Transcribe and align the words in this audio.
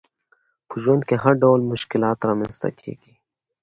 په 0.67 0.75
ژوند 0.83 1.01
کي 1.07 1.15
هرډول 1.23 1.61
مشکلات 1.71 2.19
رامنځته 2.29 2.69
کیږي 2.79 3.13